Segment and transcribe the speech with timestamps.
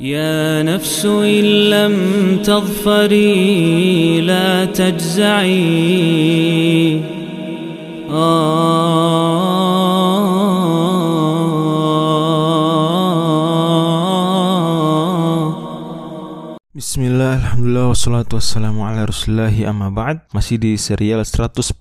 [0.00, 1.96] يا نفس إن لم
[2.44, 5.58] تظفري لا تجزعي.
[16.78, 20.22] Bismillah, Alhamdulillah, wassalatu wassalamu ala rasulillahi amma ba'd.
[20.30, 21.74] Masih di serial 114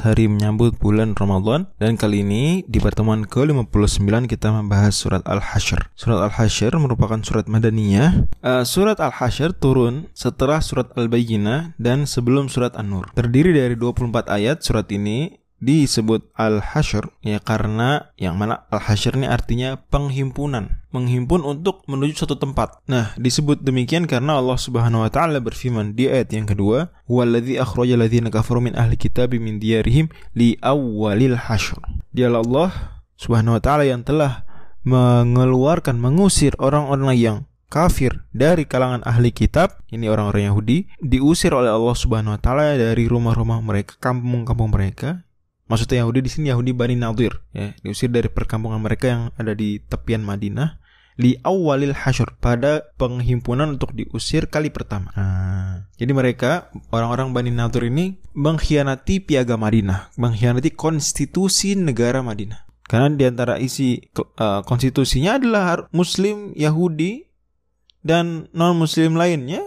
[0.00, 1.68] hari menyambut bulan Ramadan.
[1.76, 5.92] Dan kali ini di pertemuan ke-59 kita membahas surat Al-Hashr.
[5.92, 8.24] Surat Al-Hashr merupakan surat Madaniyah.
[8.40, 13.12] Uh, Surat Al-Hashr turun setelah surat Al-Bayyinah dan sebelum surat An-Nur.
[13.12, 19.78] Terdiri dari 24 ayat surat ini disebut al-hasyr ya karena yang mana al-hasyr ini artinya
[19.90, 22.78] penghimpunan, menghimpun untuk menuju satu tempat.
[22.86, 27.98] Nah, disebut demikian karena Allah Subhanahu wa taala berfirman di ayat yang kedua, "Wallazi akhrajal
[27.98, 31.78] ladzina kafaru min ahli kitab min diyarihim li awwalil hasyr."
[32.14, 32.70] Dialah Allah
[33.18, 34.46] Subhanahu wa taala yang telah
[34.86, 41.92] mengeluarkan, mengusir orang-orang yang kafir dari kalangan ahli kitab, ini orang-orang Yahudi, diusir oleh Allah
[41.92, 45.27] Subhanahu wa taala dari rumah-rumah mereka, kampung-kampung mereka
[45.68, 49.78] Maksudnya Yahudi di sini Yahudi Bani Nadir ya, diusir dari perkampungan mereka yang ada di
[49.84, 50.80] tepian Madinah
[51.18, 55.10] li awalil hasyur pada penghimpunan untuk diusir kali pertama.
[55.18, 62.64] Nah, jadi mereka orang-orang Bani Nadir ini mengkhianati piagam Madinah, mengkhianati konstitusi negara Madinah.
[62.88, 67.28] Karena di antara isi uh, konstitusinya adalah Muslim, Yahudi,
[68.00, 69.60] dan non-Muslim lainnya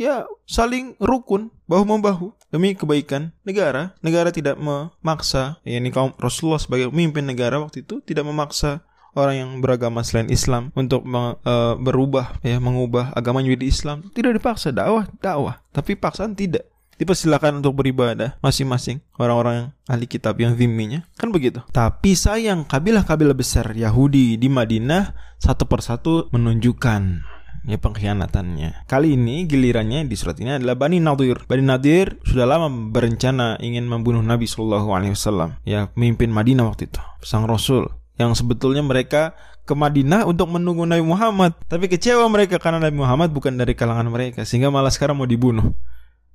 [0.00, 2.32] ya saling rukun bahu membahu.
[2.50, 3.94] Demi kebaikan negara.
[4.02, 8.82] Negara tidak memaksa, ya ini kaum Rasulullah sebagai pemimpin negara waktu itu tidak memaksa
[9.14, 13.96] orang yang beragama selain Islam untuk uh, berubah ya mengubah agamanya menjadi Islam.
[14.10, 15.62] Tidak dipaksa dakwah dakwah.
[15.70, 16.66] Tapi paksaan tidak.
[16.98, 19.00] Dipersilakan untuk beribadah masing-masing.
[19.16, 21.06] Orang-orang ahli kitab yang zimminya.
[21.16, 21.64] Kan begitu.
[21.72, 27.24] Tapi sayang kabilah-kabilah besar Yahudi di Madinah satu persatu menunjukkan
[27.66, 28.86] ya pengkhianatannya.
[28.88, 31.44] Kali ini gilirannya di surat ini adalah Bani Nadir.
[31.44, 36.88] Bani Nadir sudah lama berencana ingin membunuh Nabi Shallallahu Alaihi Wasallam, ya pemimpin Madinah waktu
[36.88, 37.88] itu, sang Rasul.
[38.20, 39.32] Yang sebetulnya mereka
[39.64, 44.08] ke Madinah untuk menunggu Nabi Muhammad, tapi kecewa mereka karena Nabi Muhammad bukan dari kalangan
[44.12, 45.72] mereka, sehingga malah sekarang mau dibunuh.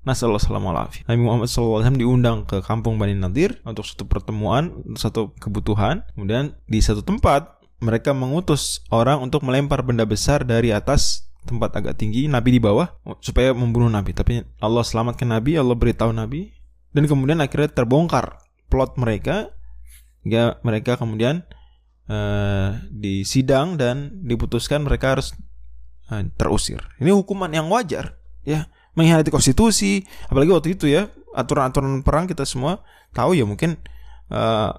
[0.05, 6.05] Nasallallahu Nabi Muhammad SAW diundang ke kampung Bani Nadir untuk satu pertemuan, satu kebutuhan.
[6.13, 12.01] Kemudian di satu tempat mereka mengutus orang untuk melempar benda besar dari atas tempat agak
[12.01, 12.89] tinggi, Nabi di bawah
[13.21, 14.11] supaya membunuh Nabi.
[14.17, 16.49] Tapi Allah selamatkan Nabi, Allah beritahu Nabi,
[16.95, 18.41] dan kemudian akhirnya terbongkar
[18.71, 19.53] plot mereka,
[20.25, 21.45] hingga mereka kemudian
[22.09, 25.37] uh, disidang dan diputuskan mereka harus
[26.09, 26.81] uh, terusir.
[26.97, 28.65] Ini hukuman yang wajar, ya
[28.97, 32.79] mengkhianati konstitusi, apalagi waktu itu ya aturan-aturan perang kita semua
[33.11, 33.75] tahu ya mungkin
[34.31, 34.71] uh,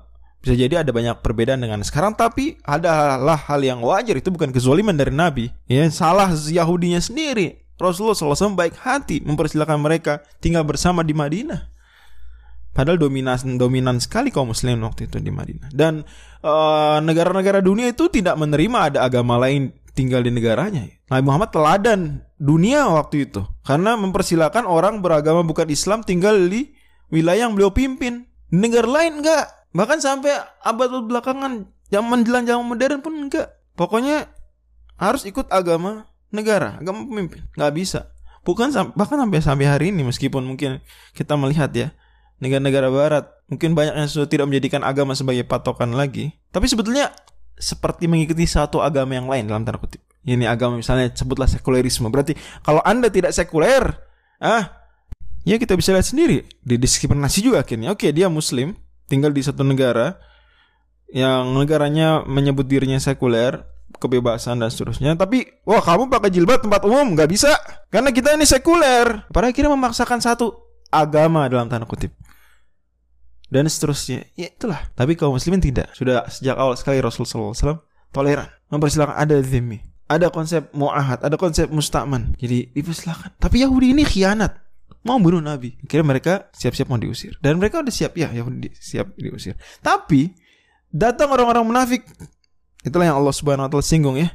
[0.46, 4.94] bisa jadi ada banyak perbedaan dengan sekarang tapi adalah hal yang wajar itu bukan kezoliman
[4.94, 5.50] dari Nabi.
[5.66, 7.66] Ya, salah Yahudinya sendiri.
[7.74, 11.66] Rasulullah SAW baik hati mempersilahkan mereka tinggal bersama di Madinah.
[12.70, 15.74] Padahal dominan dominan sekali kaum muslim waktu itu di Madinah.
[15.74, 16.06] Dan
[16.46, 20.86] eh, negara-negara dunia itu tidak menerima ada agama lain tinggal di negaranya.
[21.10, 26.70] Nabi Muhammad teladan dunia waktu itu karena mempersilahkan orang beragama bukan Islam tinggal di
[27.10, 28.30] wilayah yang beliau pimpin.
[28.54, 29.55] Negara lain enggak.
[29.72, 33.56] Bahkan sampai abad belakangan zaman jelang zaman modern pun enggak.
[33.76, 34.30] Pokoknya
[34.96, 37.44] harus ikut agama negara, agama pemimpin.
[37.54, 38.00] Nggak bisa.
[38.46, 40.78] Bukan bahkan sampai sampai hari ini meskipun mungkin
[41.18, 41.90] kita melihat ya
[42.38, 46.30] negara-negara barat mungkin banyak yang sudah tidak menjadikan agama sebagai patokan lagi.
[46.54, 47.10] Tapi sebetulnya
[47.56, 49.98] seperti mengikuti satu agama yang lain dalam tanda kutip.
[50.26, 52.06] Ini agama misalnya sebutlah sekulerisme.
[52.10, 53.82] Berarti kalau Anda tidak sekuler,
[54.42, 54.86] ah
[55.46, 57.94] ya kita bisa lihat sendiri didiskriminasi juga akhirnya.
[57.94, 58.74] Oke, dia muslim,
[59.06, 60.18] tinggal di satu negara
[61.10, 63.62] yang negaranya menyebut dirinya sekuler,
[63.98, 65.14] kebebasan dan seterusnya.
[65.14, 67.54] Tapi wah kamu pakai jilbab tempat umum nggak bisa
[67.88, 69.26] karena kita ini sekuler.
[69.30, 70.52] Pada akhirnya memaksakan satu
[70.90, 72.12] agama dalam tanda kutip
[73.50, 74.26] dan seterusnya.
[74.34, 74.82] Ya itulah.
[74.98, 75.94] Tapi kaum muslimin tidak.
[75.94, 77.78] Sudah sejak awal sekali Rasulullah SAW
[78.10, 82.34] toleran, mempersilahkan ada zimmi, ada konsep mu'ahad, ada konsep musta'man.
[82.40, 83.38] Jadi dipersilahkan.
[83.38, 84.65] Tapi Yahudi ini khianat
[85.06, 85.78] mau bunuh Nabi.
[85.86, 87.38] Kira mereka siap-siap mau diusir.
[87.38, 89.54] Dan mereka udah siap ya, Yahudi siap diusir.
[89.78, 90.34] Tapi
[90.90, 92.02] datang orang-orang munafik.
[92.82, 94.34] Itulah yang Allah Subhanahu wa taala singgung ya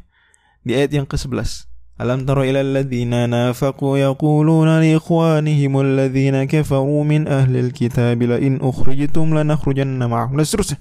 [0.63, 1.67] di ayat yang ke-11.
[2.01, 8.57] Alam tara ila alladhina nafaqu yaquluna li ikhwanihim alladhina kafaru min ahli alkitab la in
[8.57, 10.39] ukhrijtum lanakhrujanna ma'akum.
[10.39, 10.77] Dan seterusnya.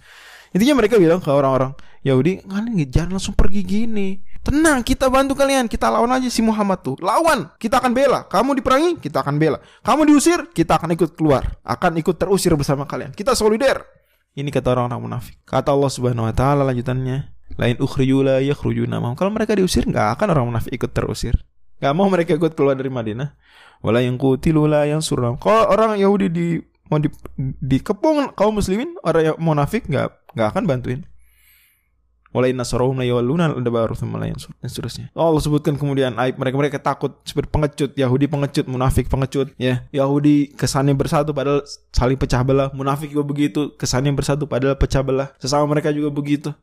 [0.56, 4.18] Intinya mereka bilang ke orang-orang Yahudi, kalian jangan langsung pergi gini.
[4.40, 5.68] Tenang, kita bantu kalian.
[5.68, 6.96] Kita lawan aja si Muhammad tuh.
[7.04, 8.24] Lawan, kita akan bela.
[8.24, 9.60] Kamu diperangi, kita akan bela.
[9.84, 11.60] Kamu diusir, kita akan ikut keluar.
[11.60, 13.12] Akan ikut terusir bersama kalian.
[13.12, 13.84] Kita solider.
[14.32, 15.36] Ini kata orang-orang munafik.
[15.44, 19.02] Kata Allah Subhanahu wa taala lanjutannya, Lain ukhriju la yakhrujuna.
[19.18, 21.34] Kalau mereka diusir nggak akan orang munafik ikut terusir.
[21.82, 23.34] Nggak mau mereka ikut keluar dari Madinah.
[23.80, 25.40] Wala yang qutilu la yang suram.
[25.40, 26.46] Kalau orang Yahudi di
[26.92, 27.08] mau di,
[27.58, 31.00] dikepung kaum muslimin, orang yang munafik nggak nggak akan bantuin.
[32.30, 35.10] Walain nasarahum la yawalluna baru dan seterusnya.
[35.18, 36.54] Allah sebutkan kemudian aib mereka.
[36.54, 39.82] Mereka takut seperti pengecut Yahudi pengecut munafik pengecut ya.
[39.90, 42.70] Yahudi kesannya bersatu padahal saling pecah belah.
[42.70, 45.34] Munafik juga begitu kesannya bersatu padahal pecah belah.
[45.42, 46.54] Sesama mereka juga begitu.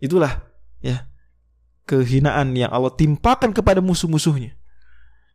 [0.00, 0.40] Itulah
[0.80, 1.12] ya
[1.84, 4.56] kehinaan yang Allah timpakan kepada musuh-musuhnya.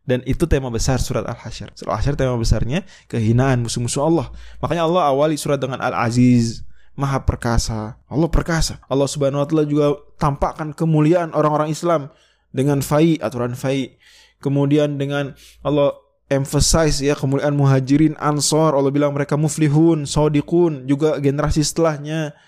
[0.02, 1.70] Dan itu tema besar surat Al-Hasyr.
[1.78, 4.26] Surat Al-Hasyr tema besarnya kehinaan musuh-musuh Allah.
[4.58, 6.66] Makanya Allah awali surat dengan Al-Aziz,
[6.98, 7.98] maha perkasa.
[8.06, 8.82] Allah perkasa.
[8.90, 9.86] Allah Subhanahu wa taala juga
[10.20, 12.10] tampakkan kemuliaan orang-orang Islam
[12.50, 13.96] dengan fai aturan fai.
[14.40, 15.94] Kemudian dengan Allah
[16.30, 22.38] emphasize ya kemuliaan muhajirin ansor Allah bilang mereka muflihun sodiqun juga generasi setelahnya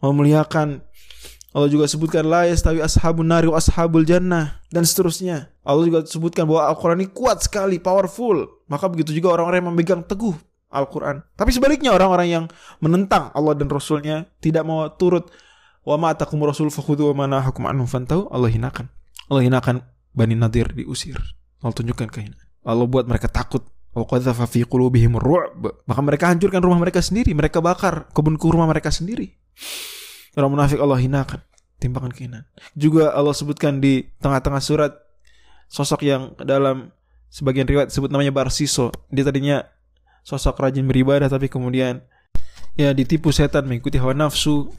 [0.00, 0.80] memuliakan
[1.56, 5.48] Allah juga sebutkan la yastawi ashabun nari ashabul jannah dan seterusnya.
[5.64, 8.44] Allah juga sebutkan bahwa Al-Qur'an ini kuat sekali, powerful.
[8.68, 10.36] Maka begitu juga orang-orang yang memegang teguh
[10.70, 11.22] Al-Quran.
[11.38, 12.44] Tapi sebaliknya orang-orang yang
[12.82, 15.30] menentang Allah dan Rasulnya tidak mau turut
[15.86, 18.90] wa ma atakum rasul fakhudhu wa ma nahakum anhu fantahu Allah hinakan.
[19.30, 21.16] Allah hinakan Bani Nadir diusir.
[21.62, 22.46] Allah tunjukkan kehinaan.
[22.66, 23.62] Allah buat mereka takut.
[23.96, 25.86] Wa qadzafa fi qulubihim ru'b.
[25.88, 29.32] Maka mereka hancurkan rumah mereka sendiri, mereka bakar kebun kurma mereka sendiri.
[30.36, 31.40] Orang munafik Allah hinakan,
[31.80, 32.44] timpakan kehinaan.
[32.76, 34.92] Juga Allah sebutkan di tengah-tengah surat
[35.72, 36.92] sosok yang dalam
[37.32, 38.92] sebagian riwayat sebut namanya Barsiso.
[39.08, 39.64] Dia tadinya
[40.26, 42.02] sosok rajin beribadah tapi kemudian
[42.74, 44.74] ya ditipu setan mengikuti hawa nafsu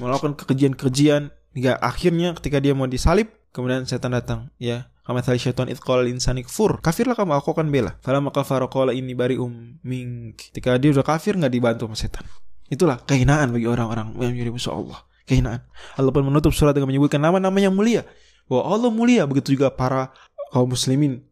[0.00, 4.88] melakukan kekejian-kekejian hingga akhirnya ketika dia mau disalib kemudian setan datang ya.
[5.06, 6.82] Kama tali syaitan itqal insani kfur.
[6.82, 7.94] Kafirlah kamu aku akan bela.
[8.02, 12.26] Fala maka farokola ini bari um ming ketika dia udah kafir nggak dibantu sama setan.
[12.66, 15.06] Itulah kehinaan bagi orang-orang yang menjadi musuh Allah.
[15.30, 15.62] Kehinaan.
[15.94, 18.02] Allah pun menutup surat dengan menyebutkan nama-nama yang mulia.
[18.50, 20.10] Bahwa Allah mulia begitu juga para
[20.50, 21.22] kaum muslimin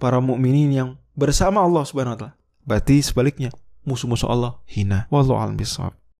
[0.00, 2.37] para mukminin yang bersama Allah Subhanahu wa taala
[2.68, 3.48] Berarti sebaliknya
[3.88, 5.08] musuh-musuh Allah hina.
[5.08, 5.56] Wallahu a'lam.